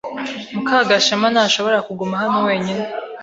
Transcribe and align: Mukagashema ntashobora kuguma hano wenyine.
Mukagashema 0.53 1.25
ntashobora 1.33 1.77
kuguma 1.87 2.15
hano 2.21 2.37
wenyine. 2.47 2.83